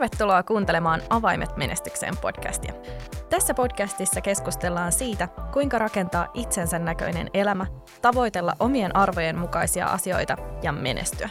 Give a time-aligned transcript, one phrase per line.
[0.00, 2.72] Tervetuloa kuuntelemaan Avaimet menestykseen podcastia.
[3.30, 7.66] Tässä podcastissa keskustellaan siitä, kuinka rakentaa itsensä näköinen elämä,
[8.02, 11.28] tavoitella omien arvojen mukaisia asioita ja menestyä.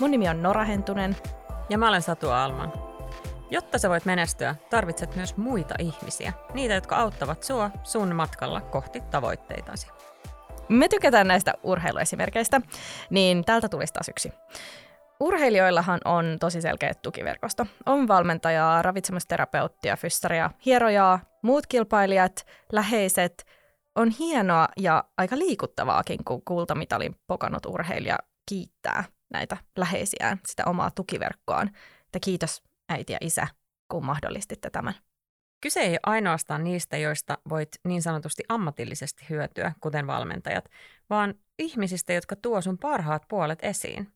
[0.00, 1.16] Mun nimi on Nora Hentunen.
[1.70, 2.72] Ja mä olen Satu Alman.
[3.50, 6.32] Jotta sä voit menestyä, tarvitset myös muita ihmisiä.
[6.54, 9.86] Niitä, jotka auttavat sua sun matkalla kohti tavoitteitasi.
[10.68, 12.60] Me tykätään näistä urheiluesimerkkeistä,
[13.10, 14.32] niin tältä tulisi taas yksi.
[15.22, 17.66] Urheilijoillahan on tosi selkeä tukiverkosto.
[17.86, 23.44] On valmentajaa, ravitsemusterapeuttia, fyssaria, hierojaa, muut kilpailijat, läheiset.
[23.94, 31.68] On hienoa ja aika liikuttavaakin, kun kultamitalin pokannut urheilija kiittää näitä läheisiään, sitä omaa tukiverkkoaan.
[32.06, 33.46] Että kiitos äiti ja isä,
[33.88, 34.94] kun mahdollistitte tämän.
[35.60, 40.64] Kyse ei ole ainoastaan niistä, joista voit niin sanotusti ammatillisesti hyötyä, kuten valmentajat,
[41.10, 44.12] vaan ihmisistä, jotka tuo sun parhaat puolet esiin.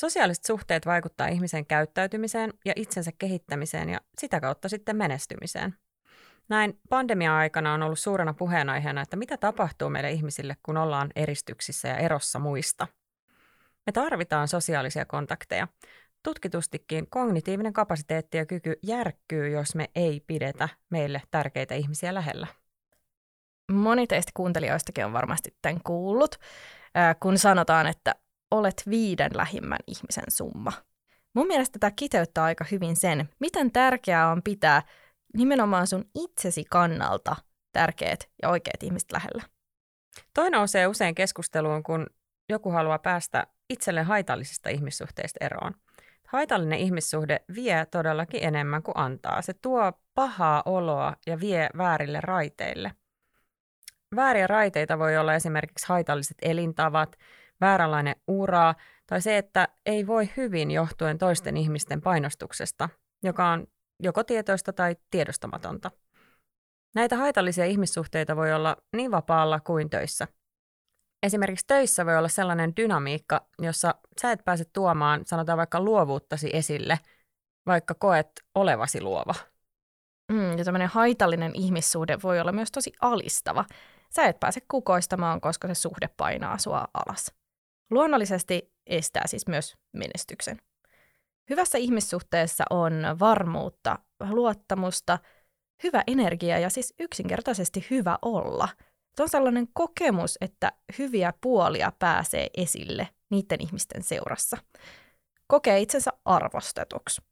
[0.00, 5.74] Sosiaaliset suhteet vaikuttaa ihmisen käyttäytymiseen ja itsensä kehittämiseen ja sitä kautta sitten menestymiseen.
[6.48, 11.96] Näin pandemia-aikana on ollut suurena puheenaiheena, että mitä tapahtuu meille ihmisille, kun ollaan eristyksissä ja
[11.96, 12.86] erossa muista.
[13.86, 15.68] Me tarvitaan sosiaalisia kontakteja.
[16.22, 22.46] Tutkitustikin kognitiivinen kapasiteetti ja kyky järkkyy, jos me ei pidetä meille tärkeitä ihmisiä lähellä.
[23.72, 26.36] Moni teistä kuuntelijoistakin on varmasti tämän kuullut,
[27.20, 28.14] kun sanotaan, että
[28.50, 30.72] olet viiden lähimmän ihmisen summa.
[31.34, 34.82] Mun mielestä tämä kiteyttää aika hyvin sen, miten tärkeää on pitää
[35.36, 37.36] nimenomaan sun itsesi kannalta
[37.72, 39.42] tärkeät ja oikeat ihmiset lähellä.
[40.34, 42.06] Toi nousee usein keskusteluun, kun
[42.48, 45.74] joku haluaa päästä itselle haitallisista ihmissuhteista eroon.
[46.26, 49.42] Haitallinen ihmissuhde vie todellakin enemmän kuin antaa.
[49.42, 52.92] Se tuo pahaa oloa ja vie väärille raiteille.
[54.16, 57.16] Vääriä raiteita voi olla esimerkiksi haitalliset elintavat,
[57.60, 58.74] vääränlainen ura
[59.06, 62.88] tai se, että ei voi hyvin johtuen toisten ihmisten painostuksesta,
[63.22, 63.66] joka on
[64.02, 65.90] joko tietoista tai tiedostamatonta.
[66.94, 70.28] Näitä haitallisia ihmissuhteita voi olla niin vapaalla kuin töissä.
[71.22, 76.98] Esimerkiksi töissä voi olla sellainen dynamiikka, jossa sä et pääse tuomaan, sanotaan vaikka luovuuttasi esille,
[77.66, 79.34] vaikka koet olevasi luova.
[80.32, 83.64] Mm, ja tämmöinen haitallinen ihmissuhde voi olla myös tosi alistava.
[84.10, 87.39] Sä et pääse kukoistamaan, koska se suhde painaa sua alas.
[87.90, 90.58] Luonnollisesti estää siis myös menestyksen.
[91.50, 93.98] Hyvässä ihmissuhteessa on varmuutta,
[94.30, 95.18] luottamusta,
[95.82, 98.68] hyvä energia ja siis yksinkertaisesti hyvä olla.
[99.16, 104.56] Se on sellainen kokemus, että hyviä puolia pääsee esille niiden ihmisten seurassa.
[105.46, 107.22] Kokee itsensä arvostetuksi.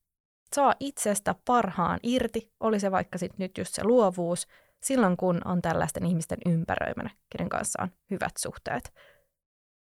[0.55, 4.47] Saa itsestä parhaan irti, oli se vaikka sit nyt just se luovuus,
[4.83, 8.93] silloin kun on tällaisten ihmisten ympäröimänä, kenen kanssa on hyvät suhteet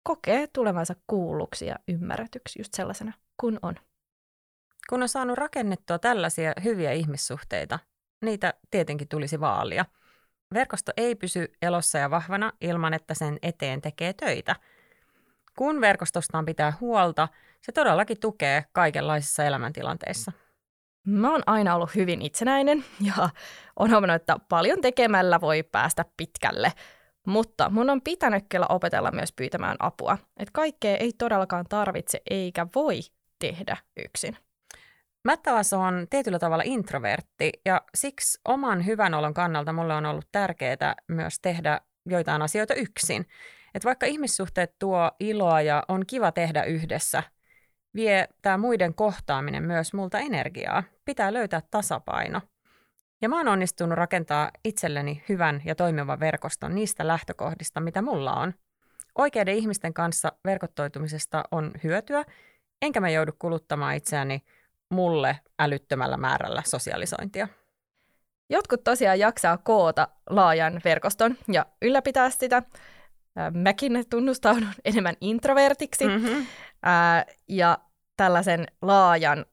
[0.07, 3.75] kokee tulevansa kuulluksi ja ymmärretyksi just sellaisena kuin on.
[4.89, 7.79] Kun on saanut rakennettua tällaisia hyviä ihmissuhteita,
[8.21, 9.85] niitä tietenkin tulisi vaalia.
[10.53, 14.55] Verkosto ei pysy elossa ja vahvana ilman, että sen eteen tekee töitä.
[15.57, 17.27] Kun verkostostaan pitää huolta,
[17.61, 20.31] se todellakin tukee kaikenlaisissa elämäntilanteissa.
[21.07, 23.29] Mä oon aina ollut hyvin itsenäinen ja
[23.75, 26.71] on huomannut, että paljon tekemällä voi päästä pitkälle–
[27.25, 30.17] mutta mun on pitänyt kyllä opetella myös pyytämään apua.
[30.37, 32.99] Että kaikkea ei todellakaan tarvitse eikä voi
[33.39, 34.37] tehdä yksin.
[35.23, 40.95] Mättävas on tietyllä tavalla introvertti ja siksi oman hyvän olon kannalta mulle on ollut tärkeää
[41.07, 43.25] myös tehdä joitain asioita yksin.
[43.73, 47.23] Et vaikka ihmissuhteet tuo iloa ja on kiva tehdä yhdessä,
[47.95, 50.83] vie tämä muiden kohtaaminen myös multa energiaa.
[51.05, 52.41] Pitää löytää tasapaino–
[53.25, 58.53] ja mä oon onnistunut rakentaa itselleni hyvän ja toimivan verkoston niistä lähtökohdista, mitä mulla on.
[59.15, 62.23] Oikeiden ihmisten kanssa verkottoitumisesta on hyötyä,
[62.81, 64.43] enkä mä joudu kuluttamaan itseäni
[64.89, 67.47] mulle älyttömällä määrällä sosialisointia.
[68.49, 72.63] Jotkut tosiaan jaksaa koota laajan verkoston ja ylläpitää sitä.
[73.53, 76.07] Mäkin tunnustaudun enemmän introvertiksi.
[76.07, 76.45] Mm-hmm.
[77.49, 77.77] ja
[78.17, 79.45] tällaisen laajan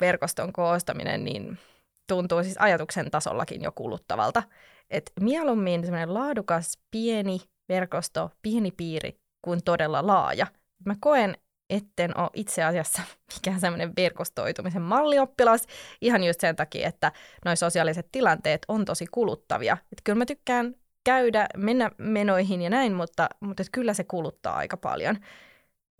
[0.00, 1.58] verkoston koostaminen, niin
[2.08, 4.42] tuntuu siis ajatuksen tasollakin jo kuluttavalta.
[4.90, 10.46] Että mieluummin semmoinen laadukas, pieni verkosto, pieni piiri kuin todella laaja.
[10.84, 11.36] Mä koen,
[11.70, 13.02] etten ole itse asiassa
[13.34, 15.66] mikään semmoinen verkostoitumisen mallioppilas,
[16.00, 17.12] ihan just sen takia, että
[17.44, 19.72] nuo sosiaaliset tilanteet on tosi kuluttavia.
[19.72, 20.74] Että kyllä mä tykkään
[21.04, 25.16] käydä, mennä menoihin ja näin, mutta, mutta kyllä se kuluttaa aika paljon.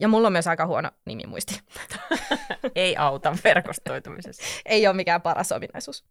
[0.01, 1.61] Ja mulla on myös aika huono nimimuisti.
[2.75, 4.43] Ei auta verkostoitumisessa.
[4.67, 6.05] Ei ole mikään paras ominaisuus.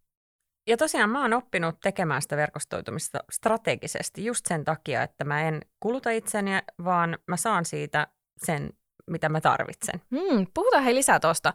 [0.67, 5.61] Ja tosiaan mä oon oppinut tekemään sitä verkostoitumista strategisesti just sen takia, että mä en
[5.79, 6.51] kuluta itseni,
[6.83, 8.07] vaan mä saan siitä
[8.45, 8.69] sen,
[9.09, 10.01] mitä mä tarvitsen.
[10.15, 11.53] Hmm, puhutaan hei lisää tuosta.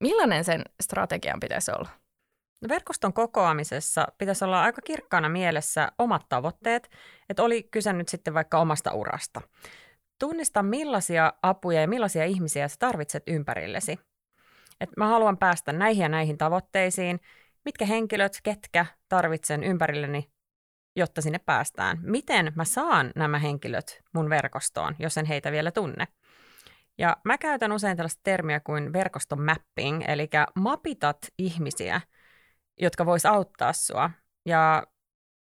[0.00, 1.88] millainen sen strategian pitäisi olla?
[2.60, 6.90] No verkoston kokoamisessa pitäisi olla aika kirkkaana mielessä omat tavoitteet,
[7.28, 9.40] että oli kyse nyt sitten vaikka omasta urasta.
[10.18, 13.98] Tunnista millaisia apuja ja millaisia ihmisiä sä tarvitset ympärillesi.
[14.80, 17.20] Et mä haluan päästä näihin ja näihin tavoitteisiin.
[17.64, 20.30] Mitkä henkilöt, ketkä tarvitsen ympärilleni,
[20.96, 21.98] jotta sinne päästään.
[22.02, 26.08] Miten mä saan nämä henkilöt mun verkostoon, jos en heitä vielä tunne.
[26.98, 32.00] Ja mä käytän usein tällaista termiä kuin verkoston mapping, eli mapitat ihmisiä,
[32.80, 34.10] jotka vois auttaa sua.
[34.46, 34.82] Ja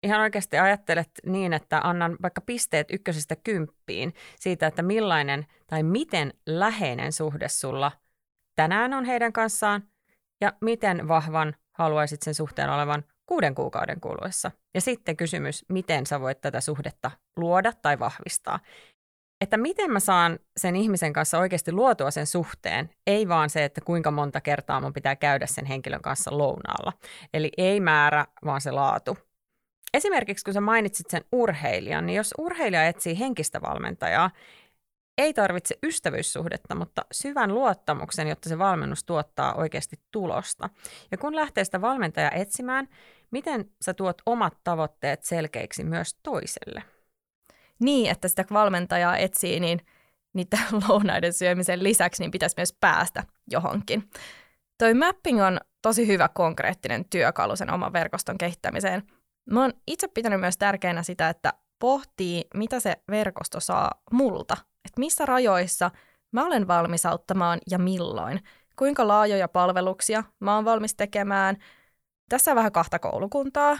[0.04, 6.34] ihan oikeasti ajattelet niin, että annan vaikka pisteet ykkösestä kymppiin siitä, että millainen tai miten
[6.46, 7.92] läheinen suhde sulla
[8.56, 9.84] tänään on heidän kanssaan
[10.42, 14.52] ja miten vahvan haluaisit sen suhteen olevan kuuden kuukauden kuluessa.
[14.74, 18.60] Ja sitten kysymys, miten sä voit tätä suhdetta luoda tai vahvistaa.
[19.42, 23.82] Että miten mä saan sen ihmisen kanssa oikeasti luotua sen suhteen, ei vaan se, että
[23.82, 26.94] kuinka monta kertaa mun pitää käydä sen henkilön kanssa lounaalla.
[27.34, 29.18] Eli ei määrä, vaan se laatu.
[29.94, 34.32] Esimerkiksi kun sä mainitsit sen urheilijan, niin jos urheilija etsii henkistä valmentajaa,
[35.18, 40.70] ei tarvitse ystävyyssuhdetta, mutta syvän luottamuksen, jotta se valmennus tuottaa oikeasti tulosta.
[41.12, 42.88] Ja kun lähtee sitä valmentajaa etsimään,
[43.32, 46.84] miten sä tuot omat tavoitteet selkeiksi myös toiselle?
[47.80, 49.80] Niin, että sitä valmentajaa etsii, niin
[50.34, 54.10] niiden lounaiden syömisen lisäksi niin pitäisi myös päästä johonkin.
[54.78, 59.04] Toi mapping on tosi hyvä konkreettinen työkalu sen oman verkoston kehittämiseen.
[59.52, 64.58] Mä oon itse pitänyt myös tärkeänä sitä, että pohtii, mitä se verkosto saa multa.
[64.86, 65.92] Että missä rajoissa
[66.32, 68.40] mä olen valmis auttamaan ja milloin.
[68.76, 71.58] Kuinka laajoja palveluksia mä oon valmis tekemään.
[72.30, 73.78] Tässä on vähän kahta koulukuntaa.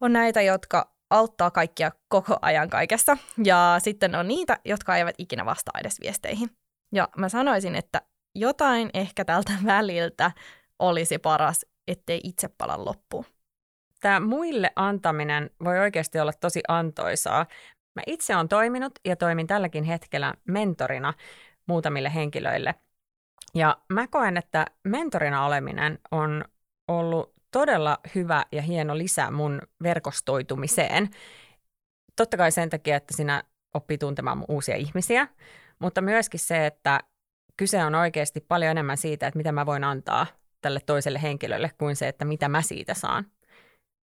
[0.00, 3.16] On näitä, jotka auttaa kaikkia koko ajan kaikessa.
[3.44, 6.50] Ja sitten on niitä, jotka eivät ikinä vastaa edes viesteihin.
[6.92, 8.02] Ja mä sanoisin, että
[8.34, 10.30] jotain ehkä tältä väliltä
[10.78, 13.24] olisi paras, ettei itse pala loppuun
[14.00, 17.46] tämä muille antaminen voi oikeasti olla tosi antoisaa.
[17.94, 21.14] Mä itse olen toiminut ja toimin tälläkin hetkellä mentorina
[21.68, 22.74] muutamille henkilöille.
[23.54, 26.44] Ja mä koen, että mentorina oleminen on
[26.88, 31.10] ollut todella hyvä ja hieno lisä mun verkostoitumiseen.
[32.16, 33.42] Totta kai sen takia, että sinä
[33.74, 35.28] oppii tuntemaan uusia ihmisiä,
[35.78, 37.00] mutta myöskin se, että
[37.56, 40.26] kyse on oikeasti paljon enemmän siitä, että mitä mä voin antaa
[40.60, 43.26] tälle toiselle henkilölle kuin se, että mitä mä siitä saan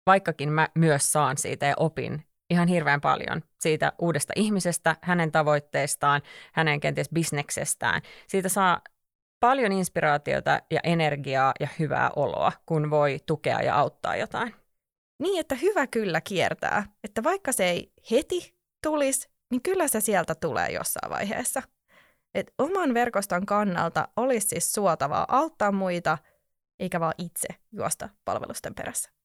[0.05, 6.21] vaikkakin mä myös saan siitä ja opin ihan hirveän paljon siitä uudesta ihmisestä, hänen tavoitteistaan,
[6.53, 8.01] hänen kenties bisneksestään.
[8.27, 8.81] Siitä saa
[9.39, 14.55] paljon inspiraatiota ja energiaa ja hyvää oloa, kun voi tukea ja auttaa jotain.
[15.19, 16.83] Niin, että hyvä kyllä kiertää.
[17.03, 21.61] Että vaikka se ei heti tulisi, niin kyllä se sieltä tulee jossain vaiheessa.
[22.35, 26.17] Et oman verkoston kannalta olisi siis suotavaa auttaa muita,
[26.79, 29.20] eikä vaan itse juosta palvelusten perässä.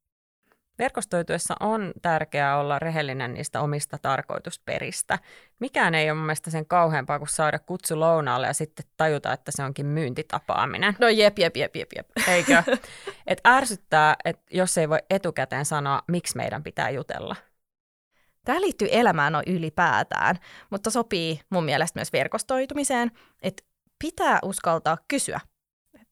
[0.78, 5.18] Verkostoituessa on tärkeää olla rehellinen niistä omista tarkoitusperistä.
[5.58, 9.52] Mikään ei ole mun mielestä sen kauheampaa kuin saada kutsu lounaalle ja sitten tajuta, että
[9.54, 10.96] se onkin myyntitapaaminen.
[10.98, 12.08] No jep, jep, jep, jep, jep.
[12.28, 12.62] Eikö?
[13.26, 17.36] Et ärsyttää, että jos ei voi etukäteen sanoa, miksi meidän pitää jutella.
[18.44, 20.36] Tämä liittyy elämään no ylipäätään,
[20.70, 23.10] mutta sopii mun mielestä myös verkostoitumiseen,
[23.42, 23.62] että
[23.98, 25.40] pitää uskaltaa kysyä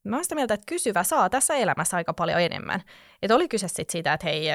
[0.05, 2.83] Mä oon sitä mieltä, että kysyvä saa tässä elämässä aika paljon enemmän.
[3.23, 4.47] Että oli kyse sit siitä, että hei,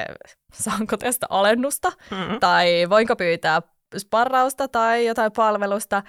[0.52, 2.40] saanko tästä alennusta, mm-hmm.
[2.40, 3.62] tai voinko pyytää
[3.98, 6.02] sparrausta tai jotain palvelusta,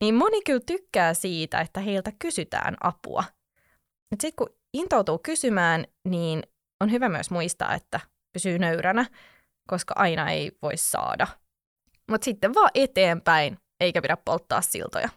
[0.00, 3.24] niin moni kyllä tykkää siitä, että heiltä kysytään apua.
[4.10, 6.42] Sitten kun intoutuu kysymään, niin
[6.80, 8.00] on hyvä myös muistaa, että
[8.32, 9.06] pysyy nöyränä,
[9.66, 11.26] koska aina ei voi saada.
[12.10, 15.08] Mutta sitten vaan eteenpäin, eikä pidä polttaa siltoja.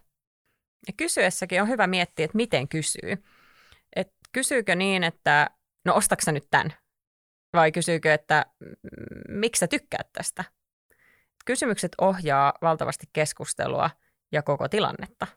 [0.88, 3.24] Ja kysyessäkin on hyvä miettiä, että miten kysyy
[4.32, 5.50] kysyykö niin, että
[5.86, 6.74] no ostatko nyt tämän?
[7.54, 8.46] Vai kysyykö, että
[9.28, 10.44] miksi sä tykkäät tästä?
[11.46, 13.90] Kysymykset ohjaa valtavasti keskustelua
[14.32, 15.28] ja koko tilannetta.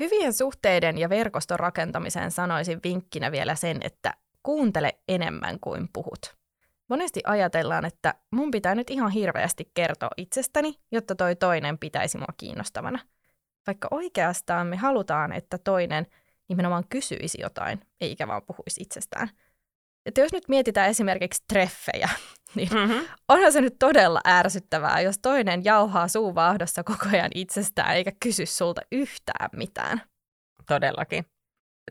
[0.00, 6.36] Hyvien suhteiden ja verkoston rakentamiseen sanoisin vinkkinä vielä sen, että kuuntele enemmän kuin puhut.
[6.88, 12.34] Monesti ajatellaan, että mun pitää nyt ihan hirveästi kertoa itsestäni, jotta toi toinen pitäisi mua
[12.36, 12.98] kiinnostavana.
[13.66, 16.06] Vaikka oikeastaan me halutaan, että toinen
[16.48, 19.30] nimenomaan kysyisi jotain, eikä vaan puhuisi itsestään.
[20.06, 22.08] Että jos nyt mietitään esimerkiksi treffejä,
[22.54, 23.06] niin mm-hmm.
[23.28, 28.80] onhan se nyt todella ärsyttävää, jos toinen jauhaa suuvaahdossa koko ajan itsestään eikä kysy sulta
[28.92, 30.02] yhtään mitään.
[30.66, 31.26] Todellakin.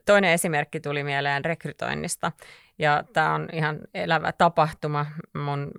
[0.06, 2.32] Toinen esimerkki tuli mieleen rekrytoinnista.
[2.79, 5.05] Ja tämä on ihan elävä tapahtuma
[5.36, 5.72] mun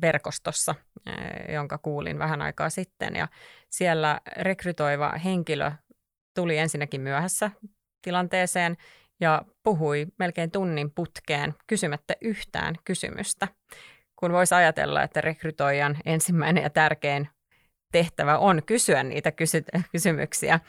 [0.00, 0.74] verkostossa,
[1.52, 3.16] jonka kuulin vähän aikaa sitten.
[3.16, 3.28] Ja
[3.70, 5.72] siellä rekrytoiva henkilö
[6.34, 7.50] tuli ensinnäkin myöhässä
[8.02, 8.76] tilanteeseen
[9.20, 13.48] ja puhui melkein tunnin putkeen kysymättä yhtään kysymystä.
[14.16, 17.28] Kun voisi ajatella, että rekrytoijan ensimmäinen ja tärkein
[17.92, 20.60] tehtävä on kysyä niitä kysy- kysymyksiä.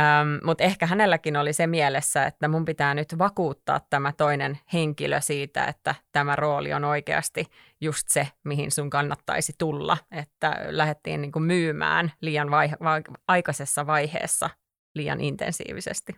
[0.00, 5.20] Ähm, Mutta ehkä hänelläkin oli se mielessä, että mun pitää nyt vakuuttaa tämä toinen henkilö
[5.20, 7.44] siitä, että tämä rooli on oikeasti
[7.80, 9.96] just se, mihin sun kannattaisi tulla.
[10.10, 14.50] Että lähdettiin niin myymään liian vai- vai- aikaisessa vaiheessa
[14.94, 16.12] liian intensiivisesti.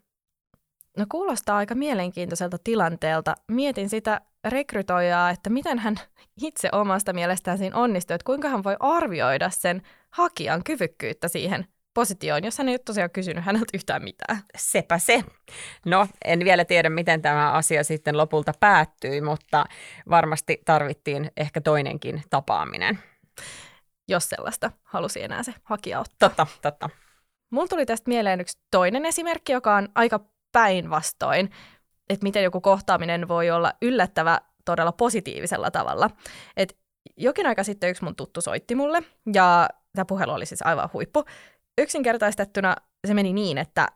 [0.97, 3.35] No kuulostaa aika mielenkiintoiselta tilanteelta.
[3.49, 5.97] Mietin sitä rekrytoijaa, että miten hän
[6.43, 12.45] itse omasta mielestään siinä onnistuu, että kuinka hän voi arvioida sen hakijan kyvykkyyttä siihen positioon,
[12.45, 14.39] jos hän ei ole tosiaan kysynyt häneltä yhtään mitään.
[14.57, 15.25] Sepä se.
[15.87, 19.65] No, en vielä tiedä, miten tämä asia sitten lopulta päättyi, mutta
[20.11, 22.99] varmasti tarvittiin ehkä toinenkin tapaaminen.
[24.09, 26.29] Jos sellaista halusi enää se hakija ottaa.
[26.29, 26.91] Totta, totta.
[27.51, 30.21] Mulla tuli tästä mieleen yksi toinen esimerkki, joka on aika
[30.53, 31.51] päinvastoin,
[32.09, 36.11] että miten joku kohtaaminen voi olla yllättävä todella positiivisella tavalla.
[36.57, 36.79] Et
[37.17, 39.03] jokin aika sitten yksi mun tuttu soitti mulle,
[39.35, 41.25] ja tämä puhelu oli siis aivan huippu.
[41.79, 43.89] Yksinkertaistettuna se meni niin, että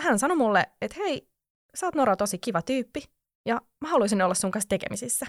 [0.00, 1.28] hän sanoi mulle, että hei,
[1.74, 3.02] sä oot Nora tosi kiva tyyppi,
[3.46, 5.26] ja mä haluaisin olla sun kanssa tekemisissä.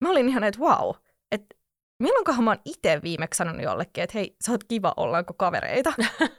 [0.00, 0.94] Mä olin ihan, että wow,
[1.32, 1.56] että
[2.02, 5.92] milloinkohan mä oon itse viimeksi sanonut jollekin, että hei, sä oot kiva, ollaanko kavereita.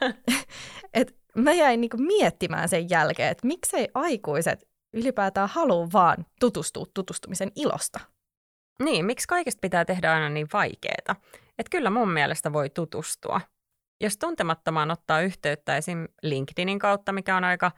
[0.93, 7.51] et mä jäin niinku miettimään sen jälkeen, että miksei aikuiset ylipäätään halua vaan tutustua tutustumisen
[7.55, 7.99] ilosta.
[8.83, 11.15] Niin, miksi kaikesta pitää tehdä aina niin vaikeaa?
[11.57, 13.41] Että kyllä mun mielestä voi tutustua.
[14.03, 16.07] Jos tuntemattomaan ottaa yhteyttä esim.
[16.23, 17.71] LinkedInin kautta, mikä on aika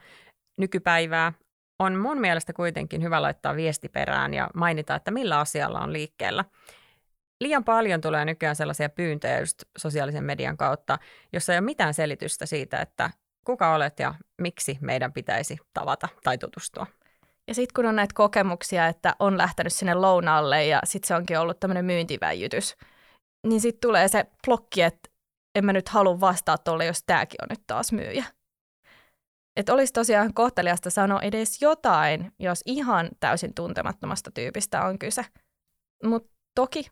[0.58, 1.32] nykypäivää,
[1.78, 6.44] on mun mielestä kuitenkin hyvä laittaa viesti perään ja mainita, että millä asialla on liikkeellä.
[7.40, 10.98] Liian paljon tulee nykyään sellaisia pyyntöjä just sosiaalisen median kautta,
[11.32, 13.10] jossa ei ole mitään selitystä siitä, että
[13.46, 16.86] kuka olet ja miksi meidän pitäisi tavata tai tutustua.
[17.48, 21.38] Ja sitten kun on näitä kokemuksia, että on lähtenyt sinne lounaalle ja sitten se onkin
[21.38, 22.76] ollut tämmöinen myyntiväijytys,
[23.46, 25.15] niin sitten tulee se blokki, että
[25.56, 28.24] en mä nyt halua vastaa tuolle, jos tämäkin on nyt taas myyjä.
[29.56, 35.24] Että olisi tosiaan kohteliasta sanoa edes jotain, jos ihan täysin tuntemattomasta tyypistä on kyse.
[36.04, 36.86] Mutta toki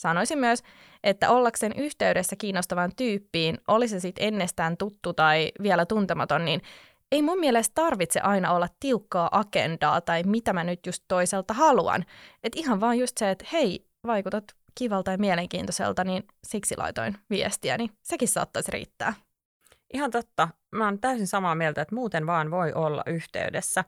[0.00, 0.62] sanoisin myös,
[1.04, 6.62] että ollakseen yhteydessä kiinnostavaan tyyppiin, oli se sitten ennestään tuttu tai vielä tuntematon, niin
[7.12, 12.04] ei mun mielestä tarvitse aina olla tiukkaa agendaa tai mitä mä nyt just toiselta haluan.
[12.44, 14.44] Et ihan vaan just se, että hei, vaikutat
[14.78, 19.14] kivalta ja mielenkiintoiselta, niin siksi laitoin viestiä, niin sekin saattaisi riittää.
[19.94, 20.48] Ihan totta.
[20.74, 23.84] Mä oon täysin samaa mieltä, että muuten vaan voi olla yhteydessä.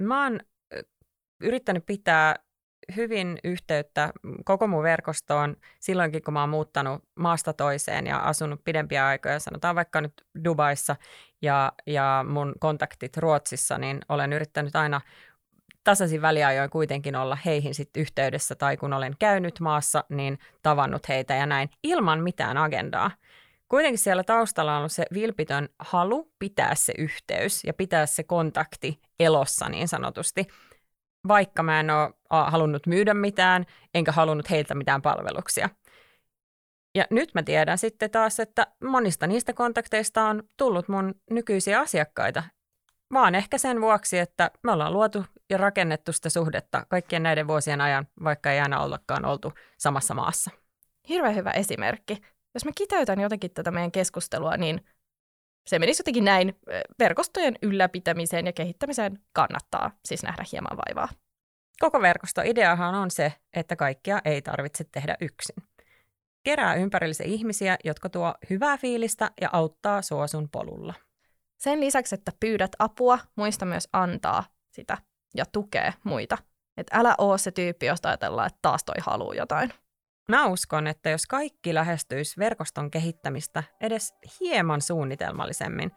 [0.00, 0.40] Mä oon
[1.42, 2.36] yrittänyt pitää
[2.96, 4.12] hyvin yhteyttä
[4.44, 9.76] koko mun verkostoon silloinkin, kun mä oon muuttanut maasta toiseen ja asunut pidempiä aikoja, sanotaan
[9.76, 10.12] vaikka nyt
[10.44, 10.96] Dubaissa
[11.42, 15.00] ja, ja mun kontaktit Ruotsissa, niin olen yrittänyt aina
[15.84, 21.34] tasaisin väliajoin kuitenkin olla heihin sitten yhteydessä tai kun olen käynyt maassa, niin tavannut heitä
[21.34, 23.10] ja näin ilman mitään agendaa.
[23.68, 29.00] Kuitenkin siellä taustalla on ollut se vilpitön halu pitää se yhteys ja pitää se kontakti
[29.20, 30.46] elossa niin sanotusti
[31.28, 35.68] vaikka mä en ole halunnut myydä mitään, enkä halunnut heiltä mitään palveluksia.
[36.94, 42.42] Ja nyt mä tiedän sitten taas, että monista niistä kontakteista on tullut mun nykyisiä asiakkaita,
[43.12, 47.80] vaan ehkä sen vuoksi, että me ollaan luotu ja rakennettu sitä suhdetta kaikkien näiden vuosien
[47.80, 50.50] ajan, vaikka ei aina ollakaan oltu samassa maassa.
[51.08, 52.20] Hirveän hyvä esimerkki.
[52.54, 54.84] Jos mä kiteytän jotenkin tätä meidän keskustelua, niin
[55.66, 56.58] se menisi jotenkin näin.
[56.98, 61.08] Verkostojen ylläpitämiseen ja kehittämiseen kannattaa siis nähdä hieman vaivaa.
[61.80, 65.56] Koko verkostoideahan on se, että kaikkia ei tarvitse tehdä yksin.
[66.44, 70.94] Kerää ympärillisiä ihmisiä, jotka tuo hyvää fiilistä ja auttaa sua sun polulla.
[71.58, 74.98] Sen lisäksi, että pyydät apua, muista myös antaa sitä
[75.34, 76.38] ja tukee muita.
[76.76, 79.72] Et älä oo se tyyppi, josta ajatellaan, että taas toi haluu jotain.
[80.28, 85.92] Mä uskon, että jos kaikki lähestyisi verkoston kehittämistä edes hieman suunnitelmallisemmin,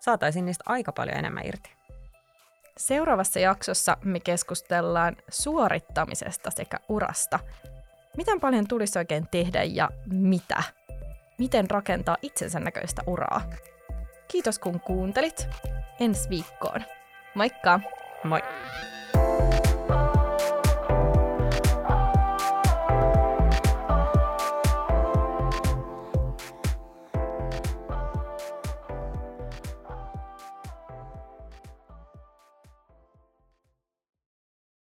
[0.00, 1.70] saataisiin niistä aika paljon enemmän irti.
[2.76, 7.38] Seuraavassa jaksossa me keskustellaan suorittamisesta sekä urasta.
[8.16, 10.62] Miten paljon tulisi oikein tehdä ja mitä?
[11.38, 13.42] Miten rakentaa itsensä näköistä uraa?
[14.28, 15.48] Kiitos kun kuuntelit.
[16.00, 16.84] Ensi viikkoon.
[17.34, 17.80] Moikka!
[18.24, 18.44] うまい。